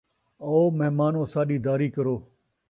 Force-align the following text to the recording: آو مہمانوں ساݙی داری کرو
آو 0.47 0.61
مہمانوں 0.79 1.25
ساݙی 1.33 1.57
داری 1.65 1.87
کرو 1.95 2.15